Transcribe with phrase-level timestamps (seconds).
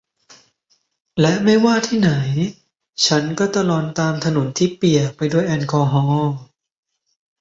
[1.19, 2.11] และไม่ว่าจะที่ไหน
[3.05, 6.33] ฉันก็ตะลอนตามถนนที่เปียกไปด้วยแอลกอฮอล์